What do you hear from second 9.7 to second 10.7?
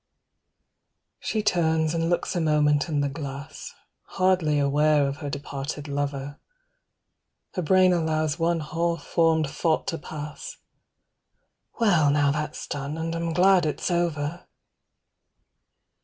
to pass: